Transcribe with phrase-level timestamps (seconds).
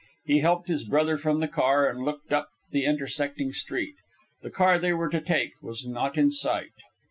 [0.25, 3.93] He helped his brother from the car, and looked up the intersecting street.
[4.41, 6.73] The car they were to take was not in sight.